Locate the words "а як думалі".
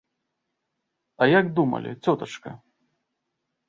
1.21-1.91